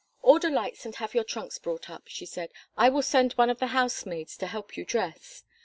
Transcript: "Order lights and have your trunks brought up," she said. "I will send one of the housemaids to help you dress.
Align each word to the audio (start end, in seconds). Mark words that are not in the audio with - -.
"Order 0.23 0.49
lights 0.49 0.83
and 0.83 0.95
have 0.95 1.13
your 1.13 1.23
trunks 1.23 1.59
brought 1.59 1.87
up," 1.87 2.07
she 2.07 2.25
said. 2.25 2.51
"I 2.75 2.89
will 2.89 3.03
send 3.03 3.33
one 3.33 3.51
of 3.51 3.59
the 3.59 3.67
housemaids 3.67 4.35
to 4.37 4.47
help 4.47 4.75
you 4.75 4.83
dress. 4.83 5.43